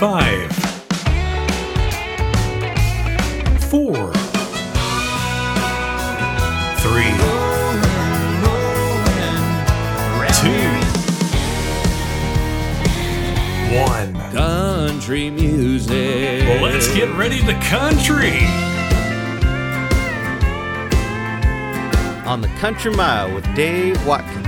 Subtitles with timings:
[0.00, 0.50] Five.
[3.68, 4.14] Four.
[6.78, 7.12] Three.
[10.40, 10.70] Two.
[13.76, 14.14] One.
[14.32, 16.44] Country music.
[16.46, 18.46] Well, let's get ready to country.
[22.26, 24.39] On the Country Mile with Dave Watkins.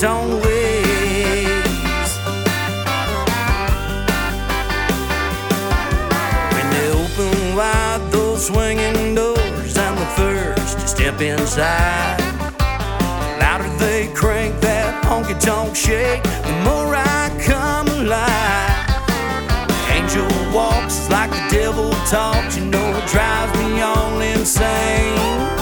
[0.00, 0.86] its own ways.
[6.54, 12.18] When they open wide those swinging doors, I'm the first to step inside.
[12.56, 18.88] The louder they crank that honky tonk shake, the more I come alive.
[19.90, 25.59] Angel walks like the devil talks, you know it drives me all insane.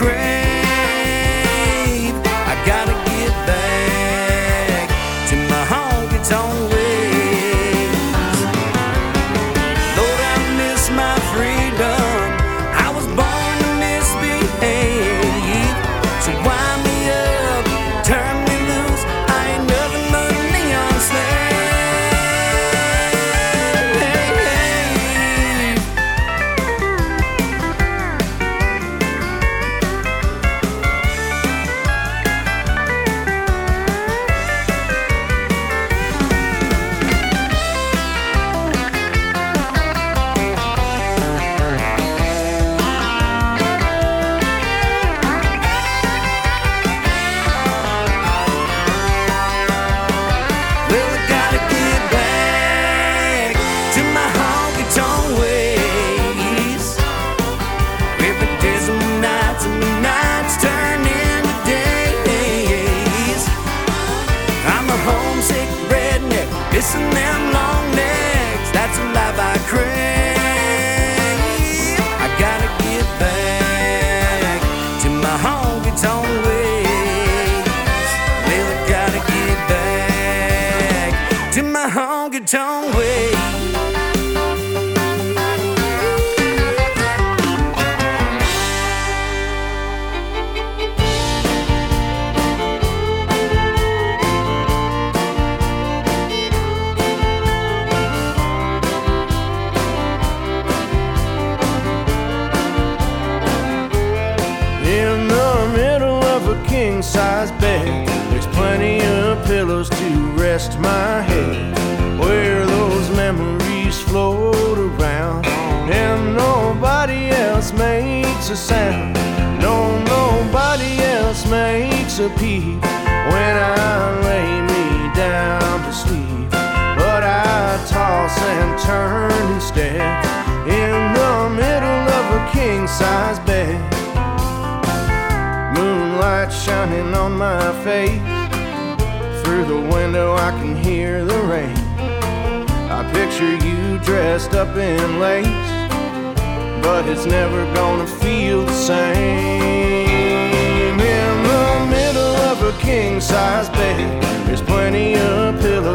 [0.00, 0.39] crazy.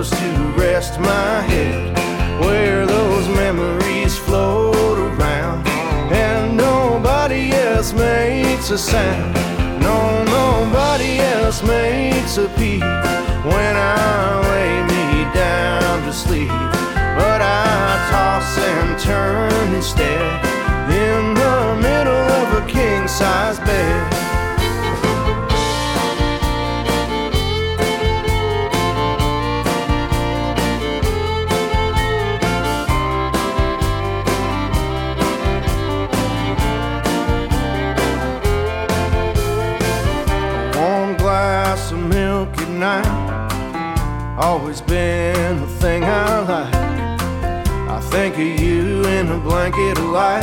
[0.04, 1.98] To rest my head,
[2.44, 5.66] where those memories float around,
[6.12, 9.34] and nobody else makes a sound.
[9.82, 16.50] No, nobody else makes a peep when I lay me down to sleep.
[16.50, 20.46] But I toss and turn instead
[20.92, 24.15] in the middle of a king size bed.
[48.36, 50.42] Think of you in a blanket of light,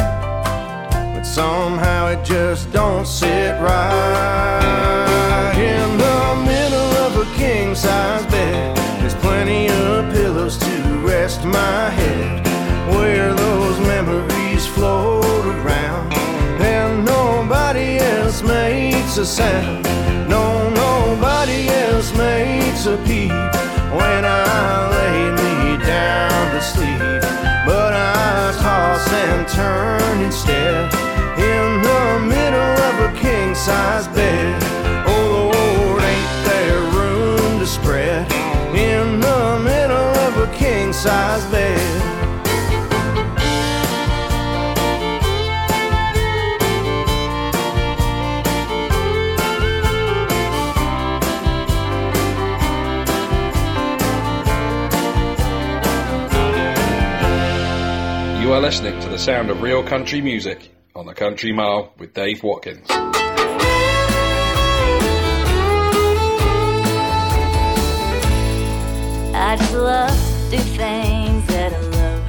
[1.15, 5.53] but somehow it just don't sit right.
[5.57, 11.91] In the middle of a king size bed, there's plenty of pillows to rest my
[11.91, 12.47] head,
[12.95, 16.13] where those memories float around,
[16.63, 19.85] and nobody else makes a sound.
[20.29, 23.33] No, nobody else makes a peep
[23.93, 24.92] when I
[29.23, 30.93] and turn instead
[31.39, 32.05] in the
[32.35, 34.63] middle of a king size bed.
[35.07, 38.31] Oh Lord, ain't there room to spread
[38.75, 42.12] in the middle of a king size bed?
[58.63, 62.87] Listening to the sound of real country music on the Country Mile with Dave Watkins.
[69.35, 72.23] I just love to do things that I love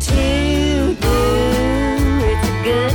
[0.00, 1.18] to do.
[2.30, 2.93] It's a good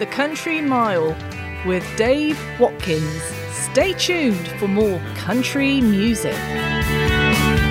[0.00, 1.14] the Country Mile
[1.66, 3.22] with Dave Watkins.
[3.52, 6.38] Stay tuned for more country music.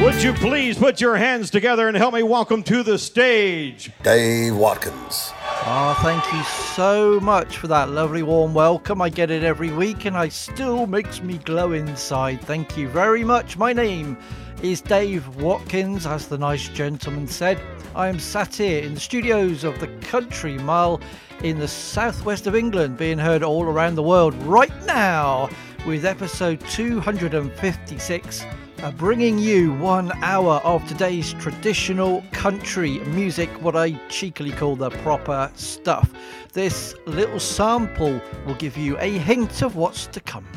[0.03, 4.55] Would you please put your hands together and help me welcome to the stage Dave
[4.55, 5.33] Watkins.
[5.65, 6.43] Oh, thank you
[6.75, 9.01] so much for that lovely warm welcome.
[9.01, 12.41] I get it every week and I still makes me glow inside.
[12.41, 13.57] Thank you very much.
[13.57, 14.19] My name
[14.61, 17.59] is Dave Watkins, as the nice gentleman said.
[17.95, 20.99] I am sat here in the studios of the Country Mile
[21.43, 25.49] in the southwest of England, being heard all around the world right now
[25.85, 28.45] with episode 256
[28.83, 34.89] uh, bringing you one hour of today's traditional country music, what I cheekily call the
[34.89, 36.11] proper stuff.
[36.53, 40.47] This little sample will give you a hint of what's to come.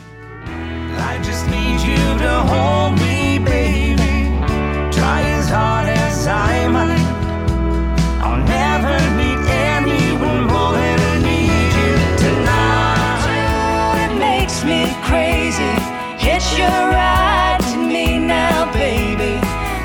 [0.47, 4.29] I just need you to hold me, baby.
[4.93, 7.07] Try as hard as I might.
[8.25, 13.23] I'll never need anyone more than I need you tonight.
[14.05, 15.73] It makes me crazy.
[16.19, 19.35] Hitch your ride to me now, baby.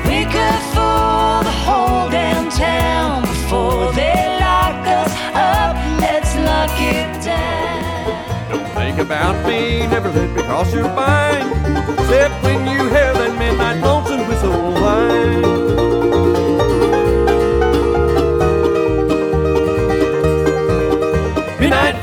[0.08, 5.74] We could fool the whole damn town before they lock us up.
[6.00, 7.78] Let's lock it down.
[8.50, 11.50] Don't think about me, never let me cross your mind.
[11.98, 13.17] Except when you hear that midnight lonesome
[21.60, 21.94] Midnight.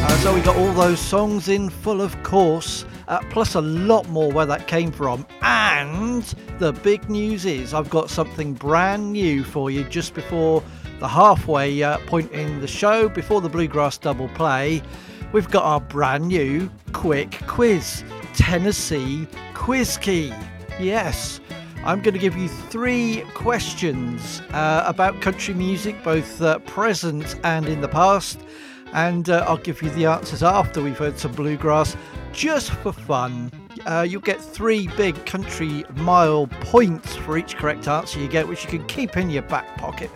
[0.00, 4.08] Uh, so we got all those songs in full, of course, uh, plus a lot
[4.08, 5.26] more where that came from.
[5.42, 6.22] And
[6.58, 10.62] the big news is I've got something brand new for you just before
[10.98, 14.82] the halfway uh, point in the show, before the Bluegrass double play.
[15.32, 20.32] We've got our brand new quick quiz Tennessee Quiz Key.
[20.80, 21.40] Yes.
[21.84, 27.66] I'm going to give you three questions uh, about country music, both uh, present and
[27.66, 28.40] in the past
[28.92, 31.96] and uh, I'll give you the answers after we've heard some bluegrass
[32.32, 33.50] just for fun.
[33.86, 38.64] Uh, you'll get three big country mile points for each correct answer you get, which
[38.64, 40.10] you can keep in your back pocket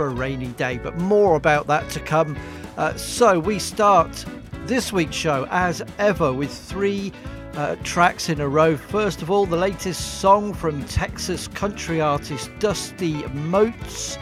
[0.00, 0.78] for a rainy day.
[0.78, 2.34] But more about that to come.
[2.78, 4.24] Uh, so we start
[4.64, 7.12] this week's show as ever with three.
[7.52, 8.76] Uh, tracks in a row.
[8.76, 14.16] First of all, the latest song from Texas country artist Dusty Moats.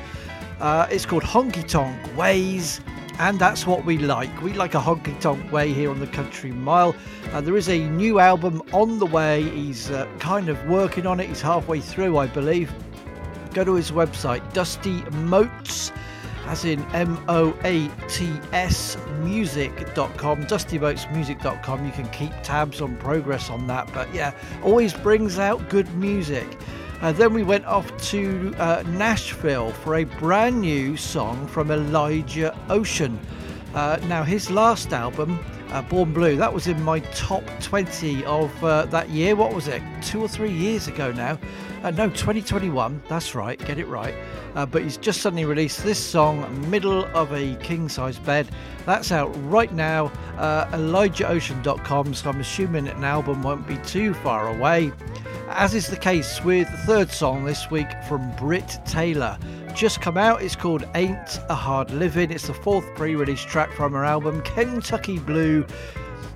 [0.59, 2.81] Uh, it's called Honky Tonk Ways
[3.19, 4.43] and that's what we like.
[4.43, 6.95] We like a honky tonk way here on the Country Mile.
[7.33, 9.43] Uh, there is a new album on the way.
[9.43, 11.29] He's uh, kind of working on it.
[11.29, 12.73] He's halfway through, I believe.
[13.53, 15.93] Go to his website, Dusty Moats,
[16.47, 21.87] as in M O A T S music.com, dustymoatsmusic.com.
[21.87, 23.93] You can keep tabs on progress on that.
[23.93, 26.47] But yeah, always brings out good music.
[27.01, 32.57] Uh, then we went off to uh, Nashville for a brand new song from Elijah
[32.69, 33.19] Ocean.
[33.75, 35.39] Uh, now, his last album,
[35.71, 39.37] uh, Born Blue, that was in my top 20 of uh, that year.
[39.37, 39.83] What was it?
[40.03, 41.39] Two or three years ago now.
[41.83, 43.03] Uh, no, 2021.
[43.09, 43.59] That's right.
[43.65, 44.15] Get it right.
[44.55, 48.49] but he's just suddenly released this song, Middle of a King Size Bed.
[48.87, 50.11] That's out right now.
[50.39, 52.15] ElijahOcean.com.
[52.15, 54.93] So I'm assuming an album won't be too far away
[55.51, 59.39] as is the case with the third song this week from Brit Taylor.
[59.75, 62.31] Just come out, it's called Ain't a Hard Living.
[62.31, 65.67] It's the fourth pre release track from her album Kentucky Blue,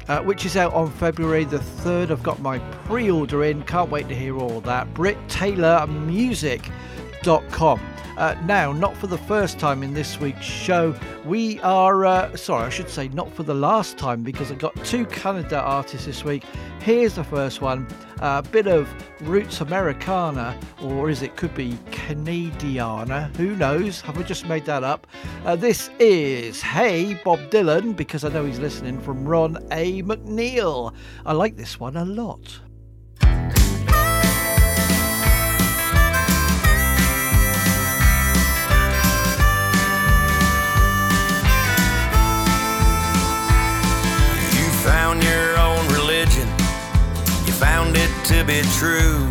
[0.08, 2.10] uh, which is out on February the 3rd.
[2.10, 4.92] I've got my pre order in, can't wait to hear all that.
[4.94, 7.80] Brit Taylor Music.com.
[8.22, 12.66] Uh, now, not for the first time in this week's show, we are, uh, sorry,
[12.66, 16.22] I should say not for the last time because I got two Canada artists this
[16.22, 16.44] week.
[16.78, 17.84] Here's the first one
[18.20, 18.88] a bit of
[19.22, 23.34] roots Americana, or is it could be Canadiana?
[23.34, 24.00] Who knows?
[24.02, 25.08] Have I just made that up?
[25.44, 30.00] Uh, this is Hey Bob Dylan, because I know he's listening from Ron A.
[30.04, 30.94] McNeill.
[31.26, 32.60] I like this one a lot.
[47.62, 49.22] Found it to be true.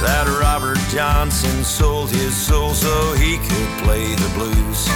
[0.00, 4.88] That Robert Johnson sold his soul so he could play the blues.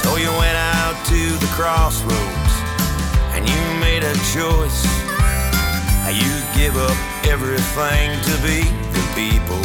[0.00, 2.54] So you went out to the crossroads
[3.36, 4.80] and you made a choice.
[6.08, 6.96] You give up
[7.28, 8.64] everything to be
[8.96, 9.55] the people's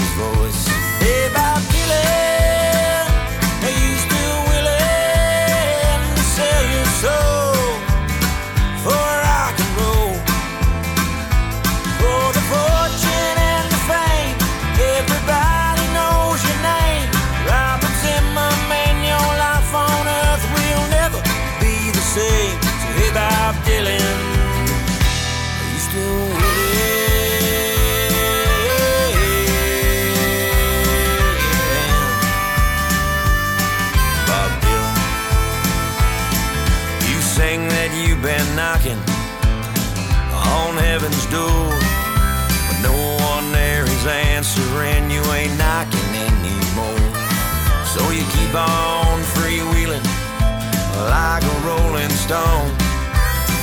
[52.32, 52.72] stone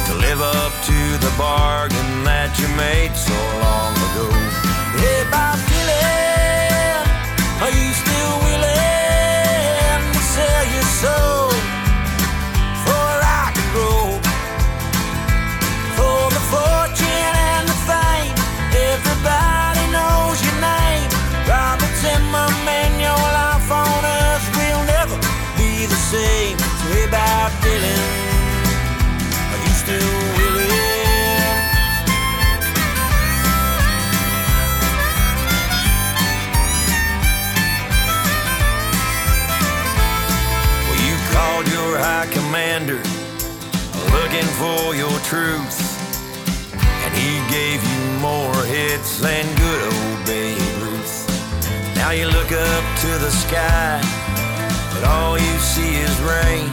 [0.05, 4.29] to live up to the bargain that you made so long ago.
[5.01, 7.01] Hey, Bob Dylan,
[7.65, 11.28] are you still willing to sell your soul?
[44.59, 45.79] for your truth.
[46.75, 51.17] And he gave you more hits than good old Babe Ruth.
[51.95, 54.01] Now you look up to the sky,
[54.93, 56.69] but all you see is rain.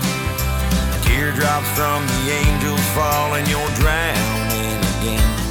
[1.06, 5.45] Teardrops from the angels fall, and you're drowning again.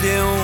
[0.00, 0.39] deu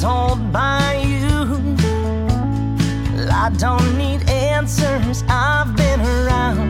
[0.00, 1.76] told by you.
[3.30, 6.69] I don't need answers, I've been around.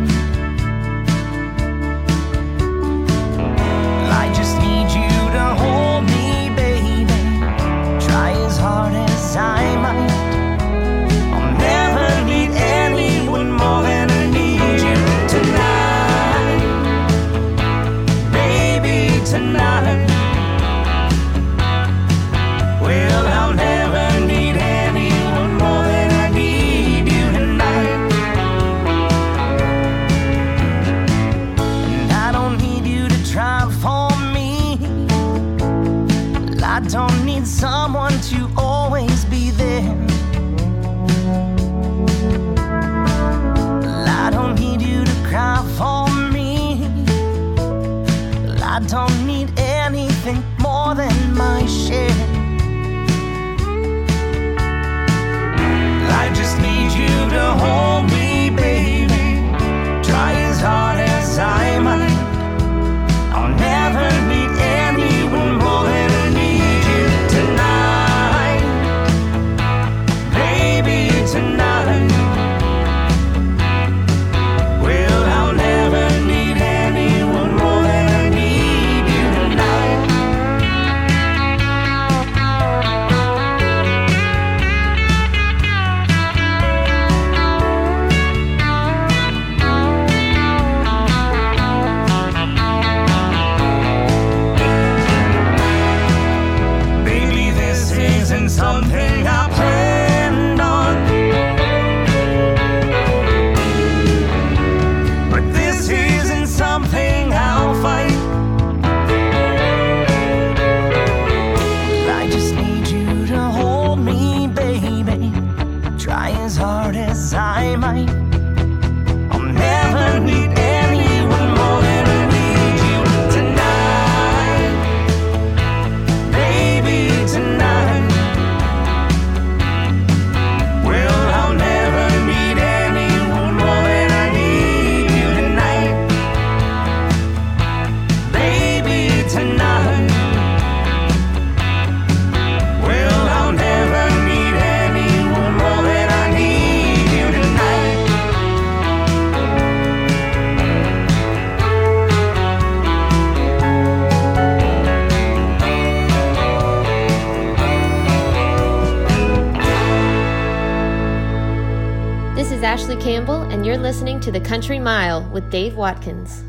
[163.90, 166.44] listening to The Country Mile with Dave Watkins.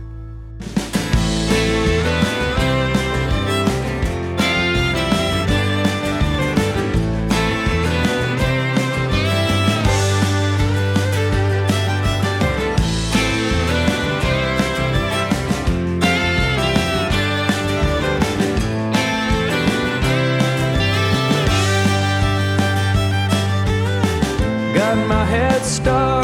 [24.75, 26.20] got my head started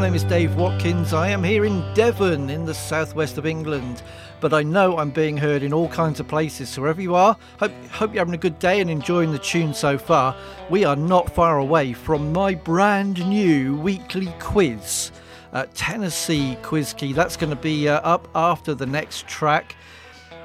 [0.00, 1.12] My name is Dave Watkins.
[1.12, 4.02] I am here in Devon in the southwest of England,
[4.40, 6.70] but I know I'm being heard in all kinds of places.
[6.70, 9.74] So wherever you are, hope, hope you're having a good day and enjoying the tune
[9.74, 10.34] so far.
[10.70, 15.12] We are not far away from my brand new weekly quiz,
[15.52, 17.12] uh, Tennessee Quiz Key.
[17.12, 19.76] That's going to be uh, up after the next track.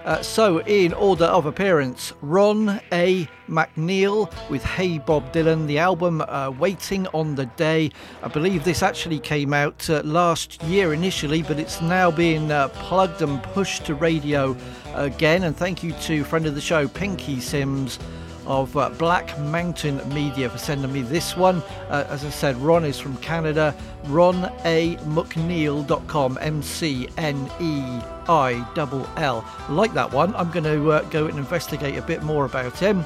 [0.05, 3.27] Uh, so, in order of appearance, Ron A.
[3.49, 7.89] McNeill with Hey Bob Dylan, the album uh, Waiting on the Day.
[8.21, 12.67] I believe this actually came out uh, last year initially, but it's now being uh,
[12.67, 14.55] plugged and pushed to radio
[14.93, 15.43] again.
[15.43, 17.97] And thank you to friend of the show, Pinky Sims
[18.45, 21.63] of uh, Black Mountain Media for sending me this one.
[21.89, 23.75] Uh, as I said, Ron is from Canada.
[24.05, 27.81] RonAMcNeill.com, M C N E
[28.27, 29.45] I L L.
[29.69, 30.35] Like that one.
[30.35, 33.05] I'm going to uh, go and investigate a bit more about him.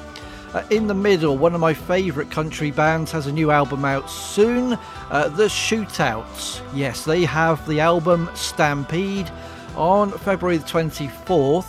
[0.52, 4.10] Uh, in the Middle, one of my favourite country bands, has a new album out
[4.10, 4.76] soon.
[5.10, 6.60] Uh, the Shootouts.
[6.74, 9.30] Yes, they have the album Stampede
[9.76, 11.66] on February the 24th.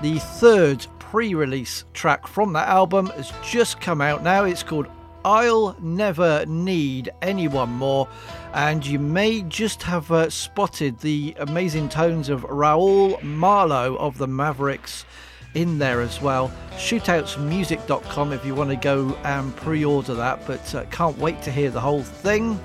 [0.00, 4.44] The third pre release track from that album has just come out now.
[4.44, 4.86] It's called
[5.26, 8.08] I'll Never Need Anyone More.
[8.54, 14.26] And you may just have uh, spotted the amazing tones of Raul Malo of the
[14.26, 15.04] Mavericks
[15.52, 16.50] in there as well.
[16.76, 21.50] Shootoutsmusic.com if you want to go and pre order that, but uh, can't wait to
[21.50, 22.58] hear the whole thing.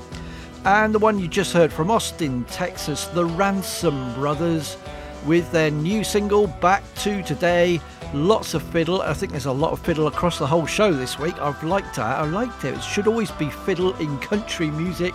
[0.64, 4.78] And the one you just heard from Austin, Texas, the Ransom Brothers,
[5.26, 7.82] with their new single Back to Today.
[8.14, 9.02] Lots of fiddle.
[9.02, 11.38] I think there's a lot of fiddle across the whole show this week.
[11.42, 12.20] I've liked that.
[12.20, 12.76] I liked it.
[12.76, 15.14] It should always be fiddle in country music.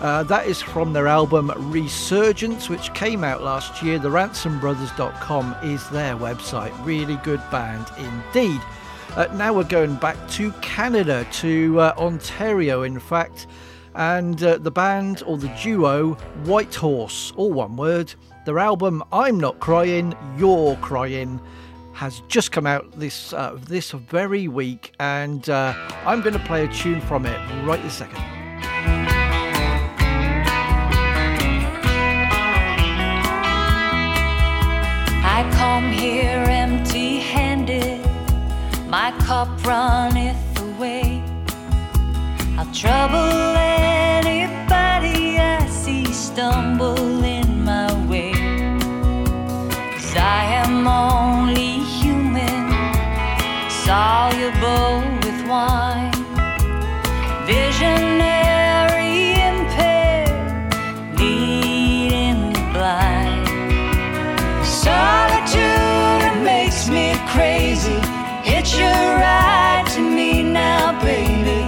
[0.00, 3.98] Uh, that is from their album Resurgence, which came out last year.
[3.98, 6.72] The RansomBrothers.com is their website.
[6.86, 8.60] Really good band indeed.
[9.16, 13.48] Uh, now we're going back to Canada, to uh, Ontario, in fact.
[13.96, 16.14] And uh, the band or the duo
[16.44, 18.14] Whitehorse, all one word.
[18.46, 21.40] Their album I'm Not Crying, You're Crying
[22.00, 25.74] has just come out this uh, this very week, and uh,
[26.06, 28.16] I'm going to play a tune from it right this second.
[35.36, 38.00] I come here empty handed,
[38.88, 41.22] my cup runneth away.
[42.56, 48.32] I'll trouble anybody I see stumble in my way.
[49.92, 51.49] Cause I am only
[53.90, 56.12] soluble with wine,
[57.44, 60.30] visionary impaired,
[61.18, 63.48] leading the blind.
[64.64, 67.98] Solitude it makes me crazy.
[68.50, 71.60] Hitch a ride to me now, baby.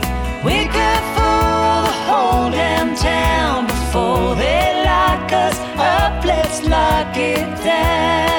[0.46, 6.24] We could fool the whole damn town before they lock us up.
[6.24, 8.31] Let's lock it down.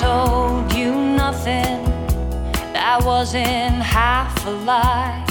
[0.00, 1.82] Told you nothing
[2.72, 5.24] that wasn't half a lie.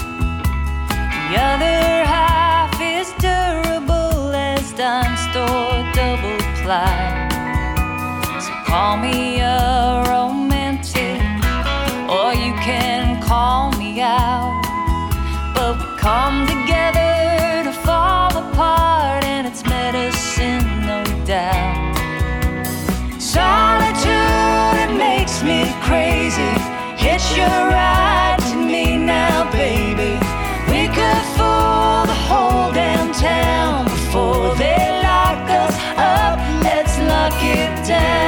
[1.30, 7.00] The other half is durable as dime store double ply.
[8.44, 11.22] So call me a romantic,
[12.12, 14.62] or you can call me out.
[15.56, 21.96] But we come together to fall apart, and it's medicine, no doubt.
[23.20, 24.17] Solitude, it
[25.82, 26.54] crazy.
[26.98, 30.14] Hitch your ride to me now, baby.
[30.72, 36.36] We could fool the whole damn town before they lock us up.
[36.64, 38.27] Let's lock it down.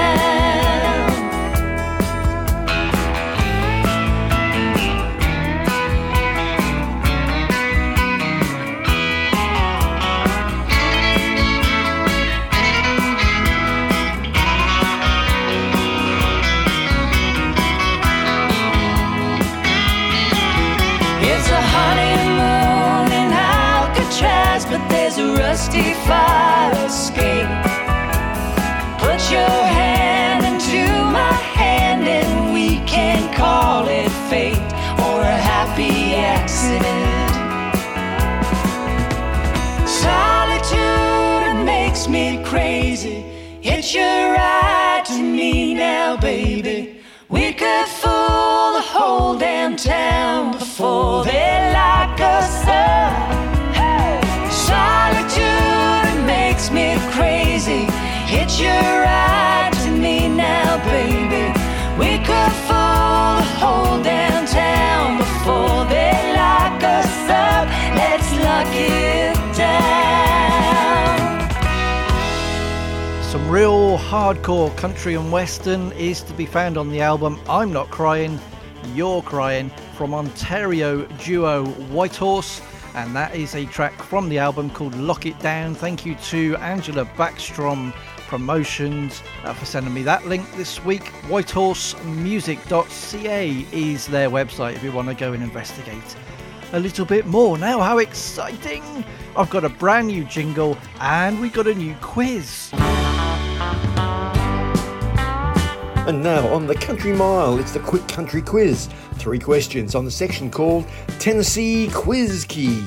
[43.61, 47.01] Hitch your ride to me now, baby.
[47.27, 54.49] We could fool the whole damn town before they lock us up.
[54.49, 57.83] Solitude makes me crazy.
[58.31, 61.51] Hitch your ride to me now, baby.
[61.99, 67.67] We could fool the whole damn town before they lock us up.
[67.93, 69.28] Let's lock it
[73.49, 78.39] Real hardcore country and western is to be found on the album I'm Not Crying,
[78.93, 82.61] You're Crying from Ontario duo Whitehorse.
[82.93, 85.73] And that is a track from the album called Lock It Down.
[85.73, 87.91] Thank you to Angela Backstrom
[88.27, 91.05] Promotions uh, for sending me that link this week.
[91.23, 96.15] Whitehorsemusic.ca is their website if you want to go and investigate
[96.73, 97.57] a little bit more.
[97.57, 99.03] Now, how exciting!
[99.35, 102.71] I've got a brand new jingle and we got a new quiz.
[106.09, 108.89] And now on the Country Mile, it's the Quick Country Quiz.
[109.15, 110.87] Three questions on the section called
[111.19, 112.83] Tennessee Quiz Key.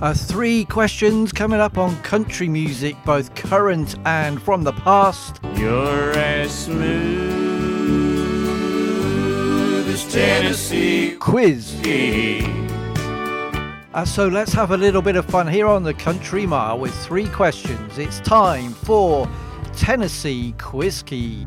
[0.00, 5.40] Uh, three questions coming up on country music, both current and from the past.
[5.54, 6.84] You're as smooth
[9.88, 11.80] as Tennessee Quiz.
[11.82, 12.63] key.
[13.94, 16.92] Uh, so let's have a little bit of fun here on the Country Mile with
[17.06, 17.96] three questions.
[17.96, 19.30] It's time for
[19.76, 21.46] Tennessee Quiz Key.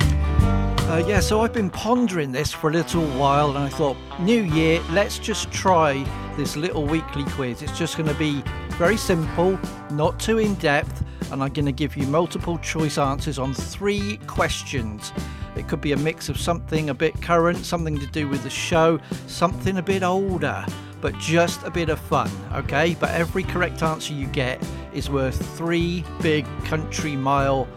[0.00, 4.42] Uh, yeah, so I've been pondering this for a little while and I thought, New
[4.42, 6.04] Year, let's just try
[6.36, 7.62] this little weekly quiz.
[7.62, 9.56] It's just going to be very simple,
[9.92, 14.16] not too in depth, and I'm going to give you multiple choice answers on three
[14.26, 15.12] questions.
[15.54, 18.50] It could be a mix of something a bit current, something to do with the
[18.50, 20.66] show, something a bit older,
[21.04, 22.96] but just a bit of fun, okay?
[22.98, 27.68] But every correct answer you get is worth three big country mile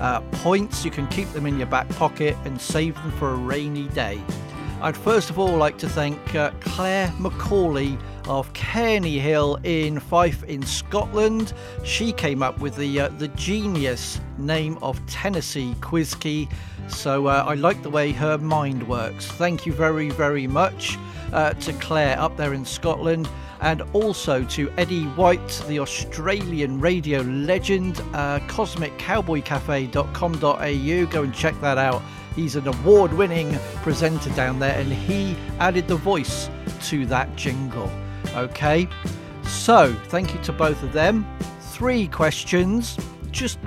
[0.00, 0.82] uh, points.
[0.82, 4.18] You can keep them in your back pocket and save them for a rainy day.
[4.80, 10.62] I'd first of all like to thank uh, Claire Macaulay of Cairneyhill in Fife in
[10.62, 11.52] Scotland.
[11.84, 16.50] She came up with the uh, the genius name of Tennessee Quizkey.
[16.88, 19.26] So uh, I like the way her mind works.
[19.26, 20.96] Thank you very very much
[21.32, 23.28] uh, to Claire up there in Scotland.
[23.60, 31.06] And also to Eddie White, the Australian radio legend, uh, cosmiccowboycafe.com.au.
[31.10, 32.00] Go and check that out.
[32.34, 36.48] He's an award winning presenter down there and he added the voice
[36.84, 37.90] to that jingle.
[38.34, 38.88] Okay,
[39.42, 41.26] so thank you to both of them.
[41.60, 42.96] Three questions,
[43.30, 43.58] just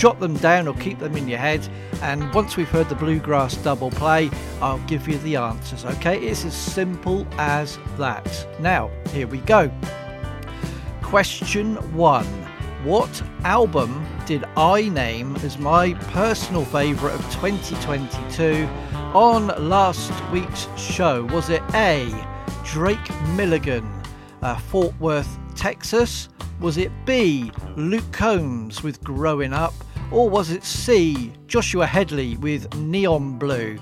[0.00, 1.68] jot them down or keep them in your head.
[2.00, 4.30] And once we've heard the bluegrass double play,
[4.62, 5.84] I'll give you the answers.
[5.84, 8.46] Okay, it's as simple as that.
[8.60, 9.70] Now, here we go.
[11.02, 12.24] Question one
[12.82, 18.66] What album did I name as my personal favourite of 2022
[19.12, 21.24] on last week's show?
[21.26, 22.10] Was it A.
[22.64, 22.98] Drake
[23.36, 23.86] Milligan,
[24.40, 26.30] uh, Fort Worth, Texas?
[26.58, 27.52] Was it B.
[27.76, 29.74] Luke Combs with Growing Up?
[30.10, 31.32] Or was it C.
[31.46, 33.78] Joshua Hedley with Neon Blue?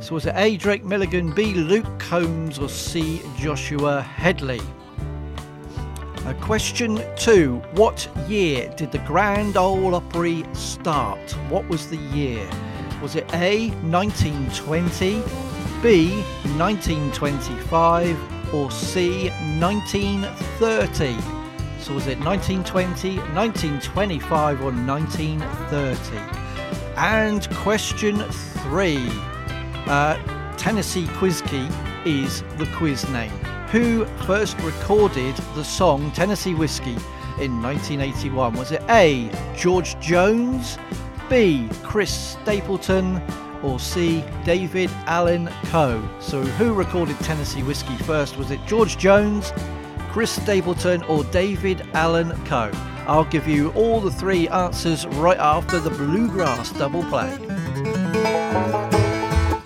[0.00, 0.56] So was it A.
[0.56, 1.54] Drake Milligan, B.
[1.54, 3.20] Luke Combs, or C.
[3.36, 4.60] Joshua Hedley?
[6.24, 11.32] Uh, question two What year did the Grand Ole Opry start?
[11.48, 12.48] What was the year?
[13.02, 15.20] Was it A 1920,
[15.82, 16.22] B
[16.56, 21.35] 1925, or C 1930?
[21.86, 26.16] So was it 1920, 1925, or 1930?
[26.96, 29.06] And question three
[29.86, 30.16] uh,
[30.56, 31.68] Tennessee Quiz Key
[32.04, 33.30] is the quiz name.
[33.70, 36.96] Who first recorded the song Tennessee Whiskey
[37.40, 38.54] in 1981?
[38.54, 39.30] Was it A.
[39.56, 40.78] George Jones,
[41.30, 41.68] B.
[41.84, 43.22] Chris Stapleton,
[43.62, 44.24] or C.
[44.44, 46.02] David Allan Coe?
[46.18, 48.36] So, who recorded Tennessee Whiskey first?
[48.36, 49.52] Was it George Jones,
[50.16, 52.70] Chris Stapleton, or David Allan Coe?
[53.06, 57.28] I'll give you all the three answers right after the bluegrass double play.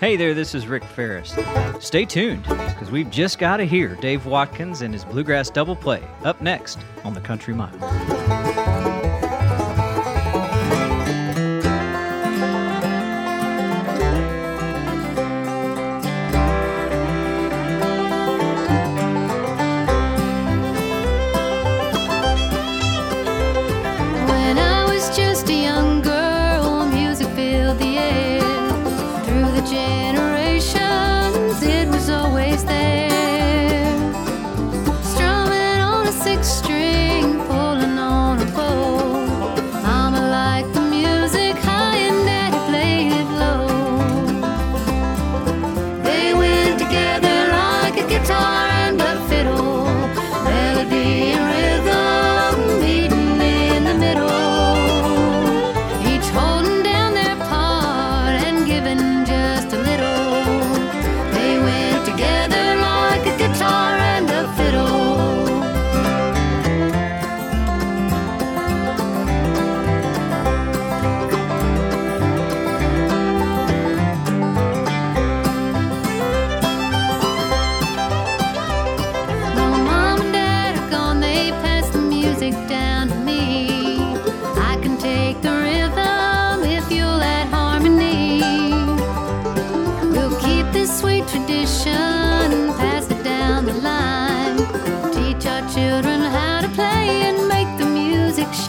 [0.01, 1.37] Hey there, this is Rick Ferris.
[1.79, 6.03] Stay tuned, because we've just got to hear Dave Watkins and his Bluegrass Double Play
[6.25, 8.40] up next on the Country Mile.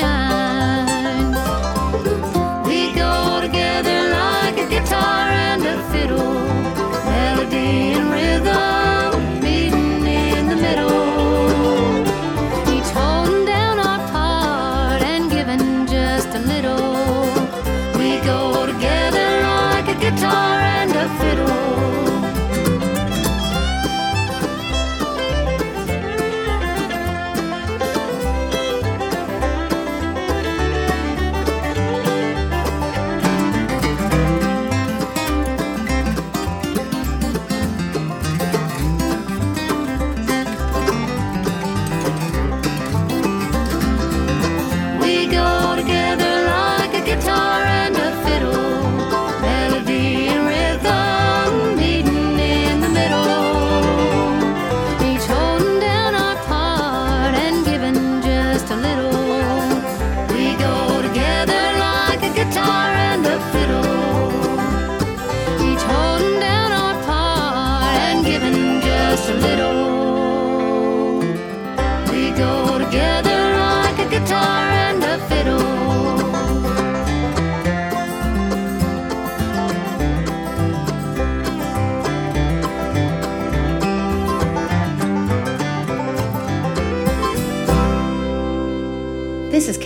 [0.03, 0.62] deixar.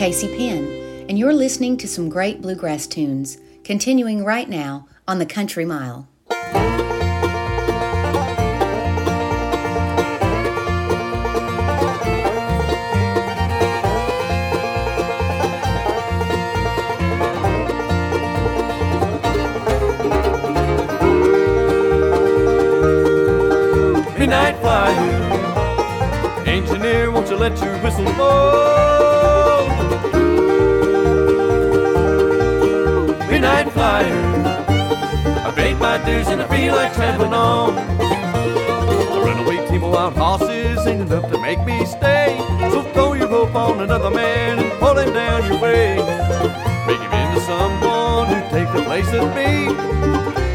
[0.06, 5.26] Casey Penn, and you're listening to some great bluegrass tunes, continuing right now on the
[5.26, 6.06] Country Mile.
[24.16, 28.75] Midnight flyer, engineer, won't you let your whistle blow?
[35.98, 37.78] My dues and I feel like traveling on.
[37.78, 42.36] A runaway team of wild horses ain't enough to make me stay.
[42.70, 45.96] So throw your rope on another man and pull him down your way.
[46.86, 49.72] Make him into someone who take the place of me.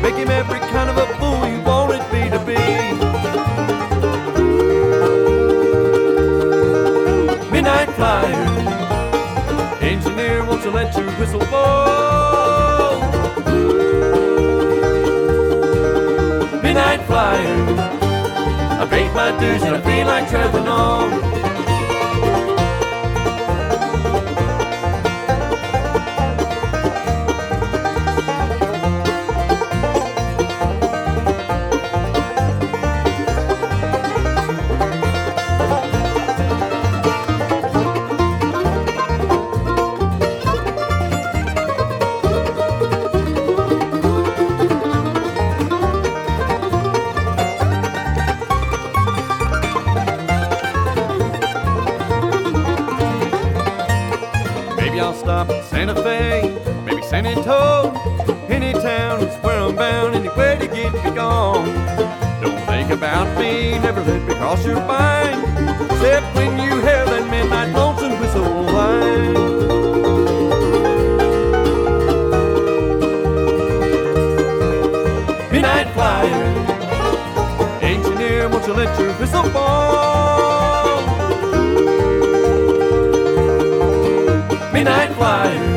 [0.02, 2.62] Make him every kind of a fool you wanted me to be.
[7.52, 8.48] Midnight flyer,
[9.82, 12.21] engineer, won't you let your whistle blow?
[19.42, 21.41] Dues and I feel like traveling.
[62.92, 65.42] About me, never let me cross your mind.
[65.86, 69.34] Except when you hear that midnight lonesome whistle whine.
[75.52, 76.44] Midnight flyer,
[77.82, 81.02] engineer, won't you let your whistle fall?
[84.74, 85.71] Midnight flyer,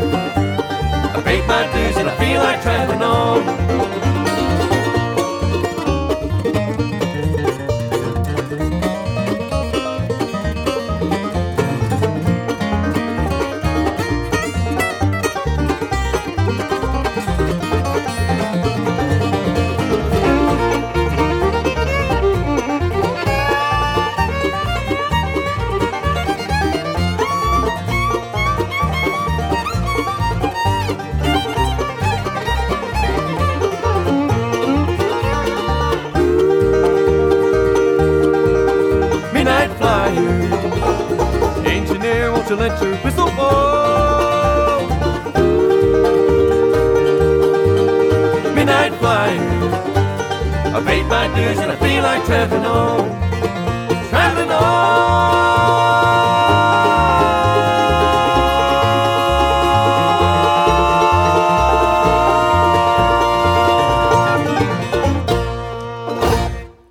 [42.54, 44.86] you let your whistle blow?
[48.54, 49.40] Midnight flyer,
[50.74, 54.44] I paid my dues and I feel like traveling on, traveling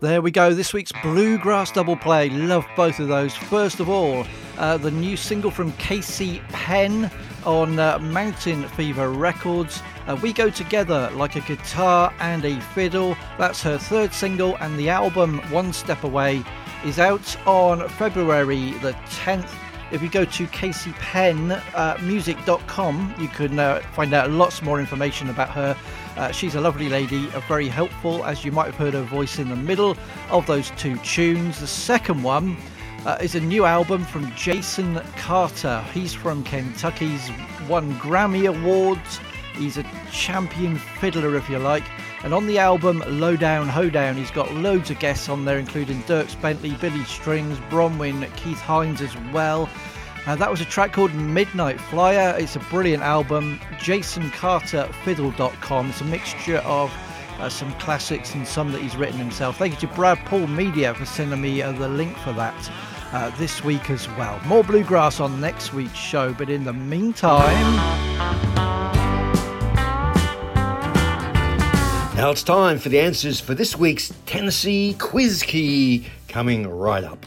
[0.02, 0.54] There we go.
[0.54, 2.30] This week's Bluegrass Double Play.
[2.30, 3.36] Love both of those.
[3.36, 4.26] First of all,
[4.58, 7.12] uh, the new single from Casey Penn
[7.46, 9.82] on uh, Mountain Fever Records.
[10.08, 13.16] Uh, we Go Together Like a Guitar and a Fiddle.
[13.38, 16.44] That's her third single, and the album One Step Away
[16.86, 18.94] is out on February the
[19.24, 19.50] 10th.
[19.92, 25.78] If you go to caseypennmusic.com, you can uh, find out lots more information about her.
[26.18, 29.38] Uh, she's a lovely lady, uh, very helpful, as you might have heard her voice
[29.40, 29.96] in the middle
[30.30, 31.60] of those two tunes.
[31.60, 32.58] The second one
[33.06, 35.84] uh, is a new album from Jason Carter.
[35.94, 37.10] He's from Kentucky.
[37.10, 37.30] He's
[37.68, 39.20] won Grammy Awards.
[39.56, 41.84] He's a champion fiddler, if you like.
[42.24, 46.42] And on the album Lowdown Hoedown, he's got loads of guests on there, including Dierks
[46.42, 49.70] Bentley, Billy Strings, Bronwyn, Keith-Hearn as well.
[50.26, 52.34] Uh, that was a track called Midnight Flyer.
[52.40, 53.60] It's a brilliant album.
[53.80, 55.90] JasonCarterFiddle.com.
[55.90, 56.94] It's a mixture of
[57.40, 59.58] uh, some classics and some that he's written himself.
[59.58, 62.72] Thank you to Brad Paul Media for sending me uh, the link for that
[63.14, 64.40] uh, this week as well.
[64.46, 67.76] More bluegrass on next week's show, but in the meantime.
[72.16, 77.24] Now it's time for the answers for this week's Tennessee Quiz Key coming right up.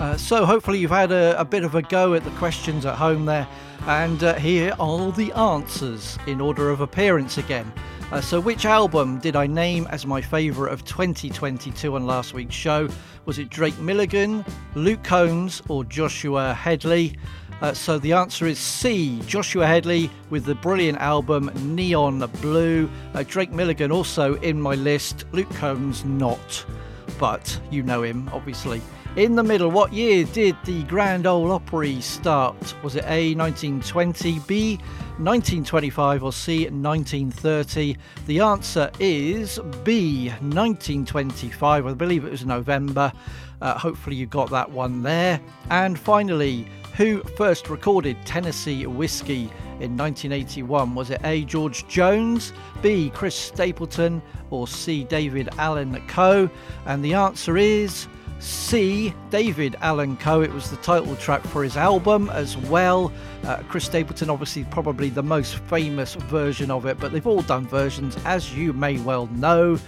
[0.00, 2.96] Uh, so hopefully you've had a, a bit of a go at the questions at
[2.96, 3.46] home there,
[3.86, 7.72] and uh, here are the answers in order of appearance again.
[8.12, 12.54] Uh, so, which album did I name as my favourite of 2022 on last week's
[12.54, 12.86] show?
[13.24, 14.44] Was it Drake Milligan,
[14.74, 17.16] Luke Combs, or Joshua Hedley?
[17.62, 19.18] Uh, so the answer is C.
[19.24, 22.90] Joshua Hedley with the brilliant album Neon Blue.
[23.14, 25.24] Uh, Drake Milligan also in my list.
[25.32, 26.66] Luke Combs not,
[27.18, 28.82] but you know him obviously.
[29.16, 32.74] In the middle, what year did the Grand Ole Opry start?
[32.82, 34.78] Was it A 1920, B
[35.18, 37.96] 1925, or C 1930?
[38.26, 41.86] The answer is B 1925.
[41.86, 43.12] I believe it was November.
[43.60, 45.40] Uh, hopefully, you got that one there.
[45.70, 49.50] And finally, who first recorded Tennessee Whiskey
[49.80, 50.94] in 1981?
[50.94, 51.44] Was it A.
[51.44, 53.10] George Jones, B.
[53.14, 55.04] Chris Stapleton, or C.
[55.04, 56.50] David Allan Coe?
[56.86, 58.08] And the answer is
[58.42, 59.14] C.
[59.30, 60.42] David Allan Coe.
[60.42, 63.12] It was the title track for his album as well.
[63.44, 67.66] Uh, Chris Stapleton, obviously, probably the most famous version of it, but they've all done
[67.66, 69.78] versions, as you may well know.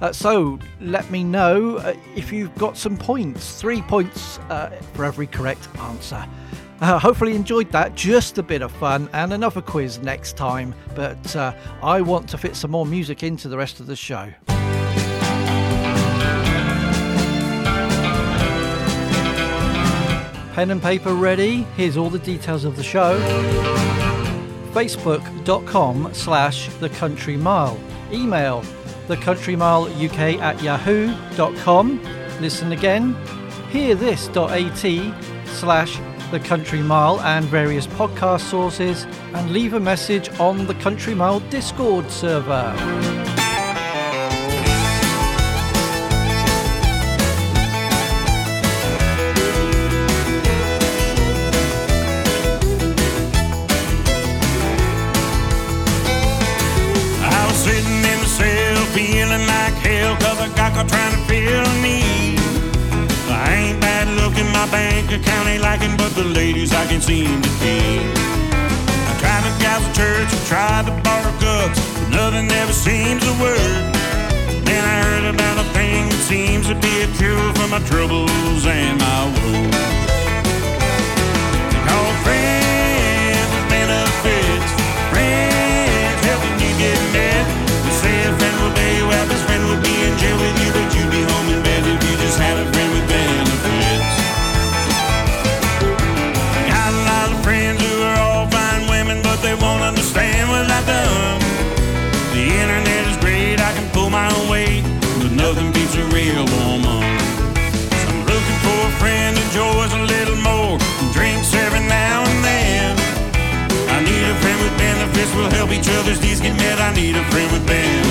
[0.00, 3.60] Uh, so let me know uh, if you've got some points.
[3.60, 6.26] Three points uh, for every correct answer.
[6.80, 7.94] Uh, hopefully, you enjoyed that.
[7.94, 10.74] Just a bit of fun and another quiz next time.
[10.94, 14.32] But uh, I want to fit some more music into the rest of the show.
[20.60, 21.62] Pen and paper ready?
[21.74, 23.18] Here's all the details of the show.
[24.74, 27.80] Facebook.com slash The Country Mile.
[28.12, 28.60] Email
[29.08, 32.02] thecountrymileuk at yahoo.com.
[32.42, 33.14] Listen again.
[33.70, 35.98] Hear Hearthis.at slash
[36.30, 39.06] The Country Mile and various podcast sources.
[39.32, 43.39] And leave a message on the Country Mile Discord server.
[60.40, 62.40] Cause I trying to a need.
[63.28, 67.42] I ain't bad looking, my bank account ain't liking, but the ladies I can seem
[67.42, 68.00] to feed.
[69.10, 73.20] I tried to gas the church, I tried to borrow guts, but nothing ever seems
[73.24, 73.84] to work.
[74.64, 78.64] Then I heard about a thing that seems to be a cure for my troubles
[78.64, 79.76] and my woes.
[81.68, 84.70] They call friends with benefits,
[85.12, 87.44] friends helping you get met.
[87.84, 89.49] They say a friend will bail you be
[90.10, 92.66] in jail with you, but you'd be home in bed if you just had a
[92.72, 94.14] friend with benefits.
[96.58, 100.50] I got a lot of friends who are all fine women, but they won't understand
[100.50, 101.38] what I've done.
[102.34, 104.82] The internet is great, I can pull my own weight,
[105.22, 107.06] but nothing beats a real woman.
[108.02, 112.26] So I'm looking for a friend who enjoys a little more, and drinks every now
[112.26, 112.90] and then.
[113.94, 116.80] I need a friend with benefits, we'll help each other's needs get met.
[116.80, 118.09] I need a friend with benefits.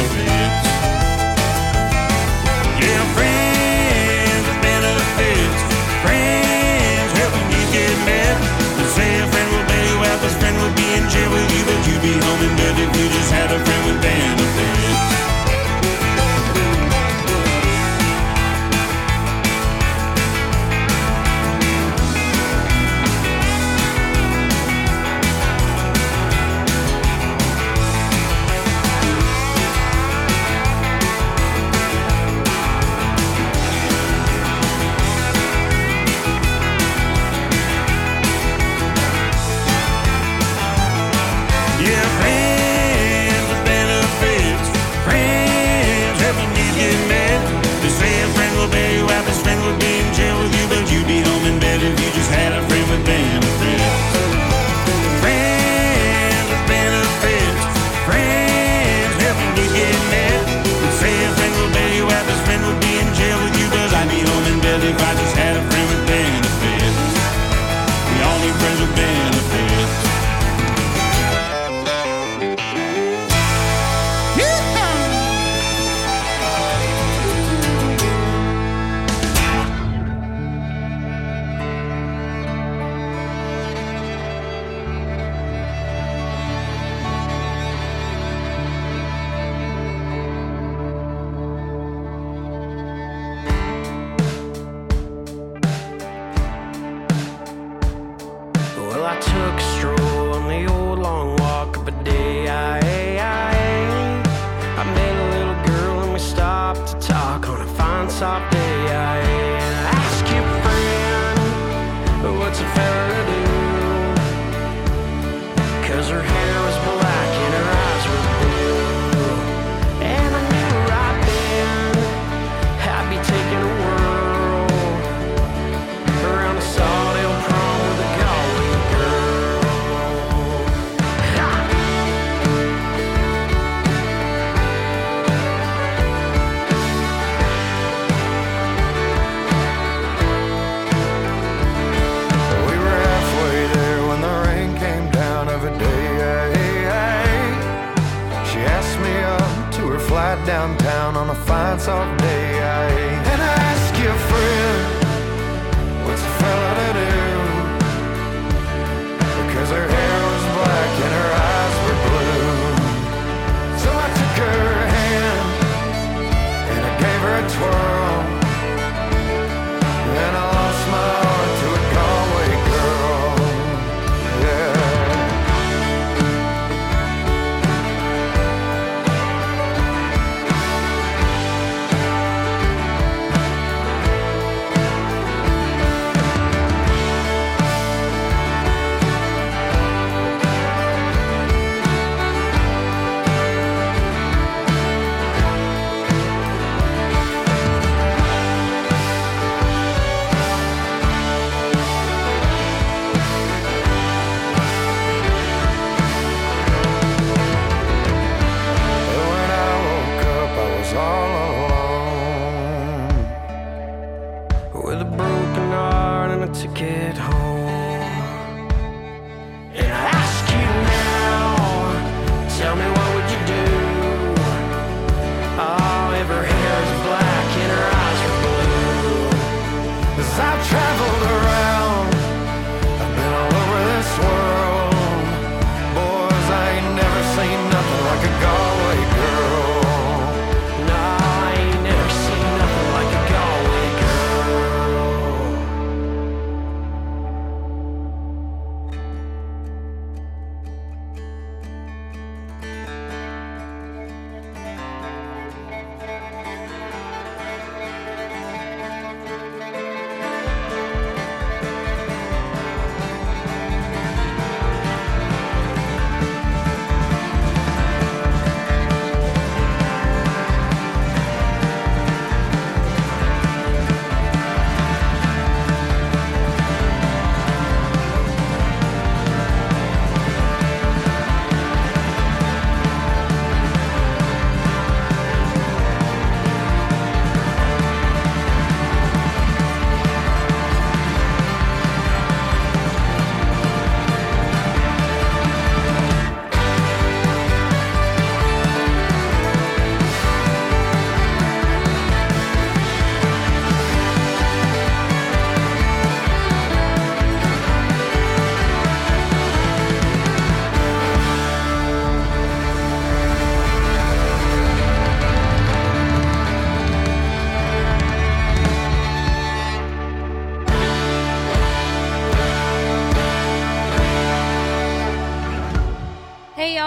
[12.97, 13.88] You just had a friend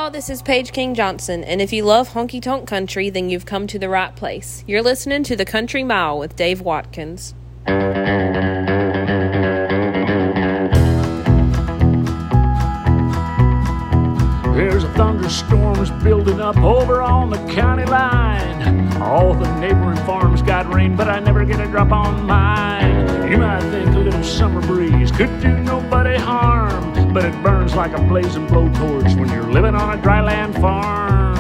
[0.03, 3.47] y'all, this is Paige King Johnson, and if you love honky tonk country, then you've
[3.47, 4.65] come to the right place.
[4.67, 7.35] You're listening to The Country Mile with Dave Watkins.
[14.57, 18.93] There's a thunderstorms building up over on the county line.
[19.01, 23.31] All the neighboring farms got rain, but I never get a drop on mine.
[23.31, 27.93] You might think a little summer breeze could do nobody harm, but it burns like
[27.93, 31.37] a blazing blowtorch when you're living on a dryland farm.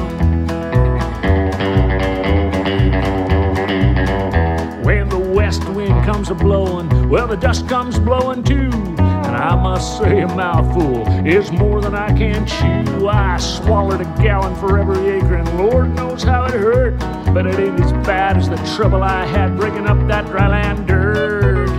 [4.84, 8.70] When the west wind comes a blowing, well, the dust comes blowing too.
[8.98, 13.08] And I must say, a mouthful is more than I can chew.
[13.08, 16.98] I swallowed a gallon for every acre, and Lord knows how it hurt.
[17.32, 21.70] But it ain't as bad as the trouble I had breaking up that dryland dirt.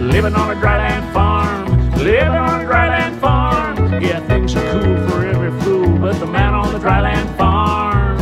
[0.00, 1.65] Living on a dryland farm,
[2.06, 4.00] living on a dryland farm.
[4.00, 8.16] Yeah, things are cool for every fool, but the man on the dryland farm.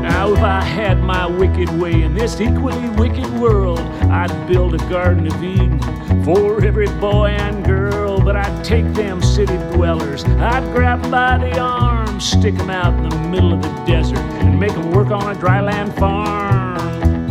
[0.00, 3.80] Now, if I had my wicked way in this equally wicked world,
[4.14, 5.80] I'd build a Garden of Eden
[6.22, 8.20] for every boy and girl.
[8.20, 13.08] But I'd take them city dwellers, I'd grab by the arm, stick 'em out in
[13.08, 17.26] the middle of the desert, and make 'em work on a dryland farm.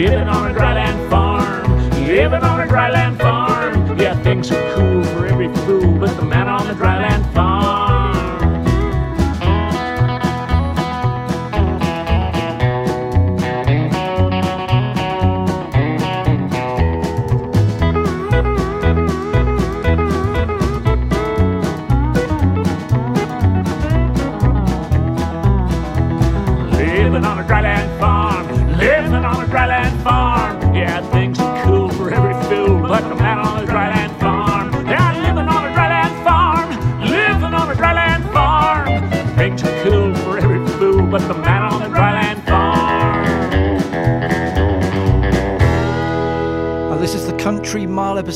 [0.00, 1.66] Living on a dryland farm,
[2.06, 3.98] living on a dryland farm.
[3.98, 7.71] Yeah, things are cool for every fool, but the man on the dryland farm.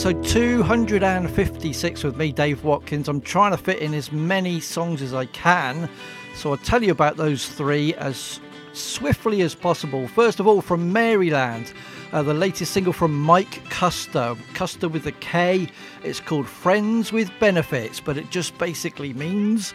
[0.06, 3.08] Episode 256 with me, Dave Watkins.
[3.08, 5.90] I'm trying to fit in as many songs as I can,
[6.36, 8.38] so I'll tell you about those three as
[8.72, 10.06] swiftly as possible.
[10.06, 11.72] First of all, from Maryland,
[12.12, 15.68] uh, the latest single from Mike Kuster, Kuster with a K.
[16.04, 19.74] It's called Friends with Benefits, but it just basically means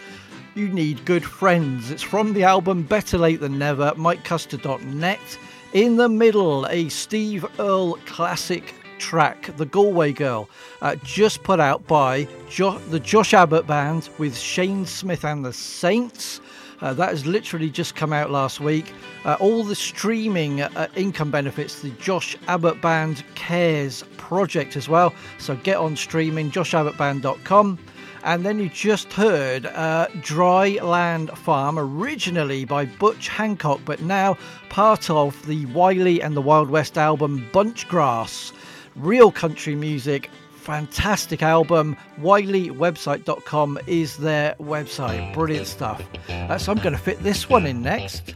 [0.56, 1.92] you need good friends.
[1.92, 5.38] It's from the album Better Late Than Never, MikeKuster.net.
[5.74, 10.48] In the middle, a Steve Earle classic track, The Galway Girl,
[10.82, 15.52] uh, just put out by jo- the Josh Abbott Band with Shane Smith and the
[15.52, 16.40] Saints.
[16.80, 18.94] Uh, that has literally just come out last week.
[19.26, 25.14] Uh, all the streaming uh, income benefits, the Josh Abbott Band Cares project as well.
[25.38, 27.80] So get on streaming, joshabbottband.com.
[28.24, 34.38] And then you just heard uh, Dry Land Farm, originally by Butch Hancock, but now
[34.70, 38.54] part of the Wylie and the Wild West album Bunchgrass.
[39.02, 41.98] Real country music, fantastic album.
[42.20, 45.34] WylieWebsite.com is their website.
[45.34, 46.04] Brilliant stuff.
[46.30, 48.36] Uh, so I'm going to fit this one in next.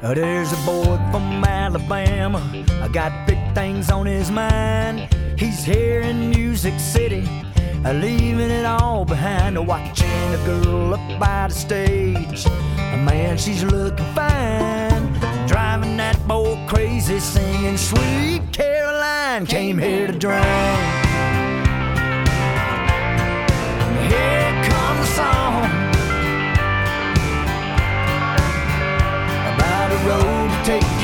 [0.00, 2.40] Uh, There's a boy from Alabama.
[2.80, 5.12] I got big things on his mind.
[5.38, 7.28] He's here in Music City,
[7.84, 9.56] leaving it all behind.
[9.66, 12.46] Watching a girl up by the stage.
[12.46, 15.12] Uh, Man, she's looking fine.
[15.46, 19.46] Driving that boy crazy, singing Sweet Caroline.
[19.46, 20.44] Came here to drink.
[24.10, 25.64] Here comes the song.
[29.54, 30.97] about a road to take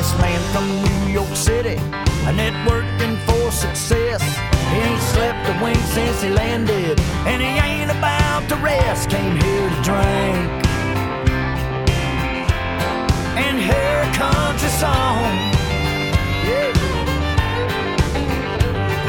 [0.00, 1.76] businessman from New York City,
[2.24, 4.22] a networking for success.
[4.72, 6.98] He ain't slept a wink since he landed,
[7.28, 9.10] and he ain't about to rest.
[9.10, 10.48] Came here to drink.
[13.44, 15.32] And here comes your song.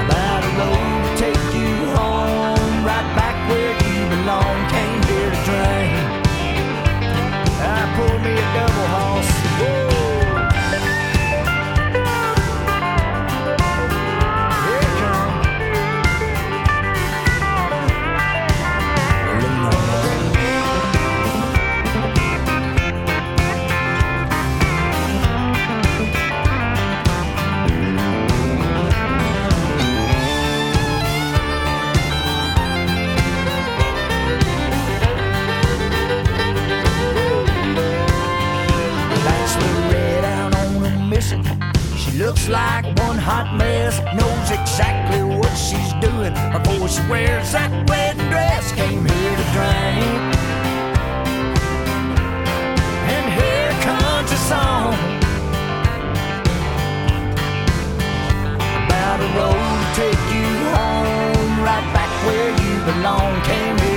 [0.04, 4.58] About a road to take you home, right back where you belong.
[4.76, 5.94] Came here to drink.
[7.64, 8.71] I pulled me a double
[42.52, 44.00] like one hot mess.
[44.14, 48.72] Knows exactly what she's doing before she wears that wedding dress.
[48.74, 50.22] Came here to drink.
[53.16, 54.94] And here comes a song
[58.86, 63.32] about a road to take you home, right back where you belong.
[63.48, 63.91] Came here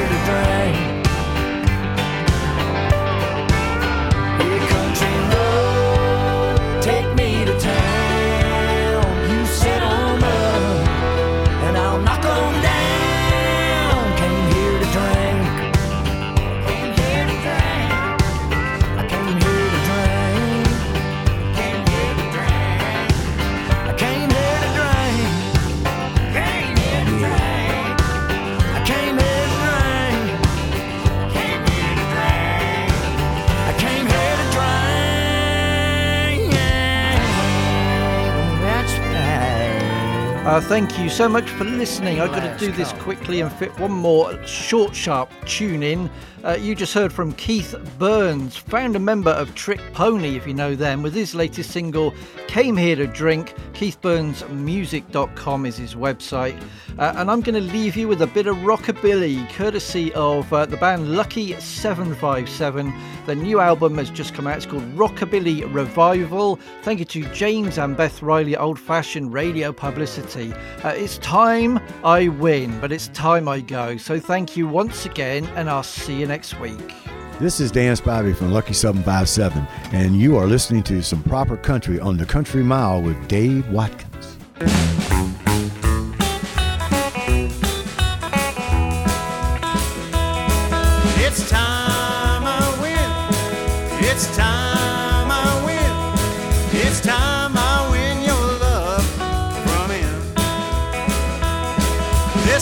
[40.55, 42.21] Uh, thank you so much for listening.
[42.21, 46.09] I've got to do this quickly and fit one more short, sharp tune in.
[46.45, 50.75] Uh, you just heard from Keith Burns, founder member of Trick Pony, if you know
[50.75, 52.15] them, with his latest single,
[52.49, 53.55] Came Here to Drink.
[53.73, 56.63] KeithBurnsMusic.com is his website.
[56.99, 60.67] Uh, and I'm going to leave you with a bit of rockabilly, courtesy of uh,
[60.67, 62.93] the band Lucky 757.
[63.25, 64.59] Their new album has just come out.
[64.59, 66.57] It's called Rockabilly Revival.
[66.83, 70.44] Thank you to James and Beth Riley, old fashioned radio publicity.
[70.53, 73.97] Uh, it's time I win, but it's time I go.
[73.97, 76.95] So thank you once again, and I'll see you next week.
[77.41, 81.99] This is Dan Spivey from Lucky 757, and you are listening to some proper country
[81.99, 85.14] on the Country Mile with Dave Watkins.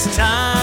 [0.06, 0.61] last time.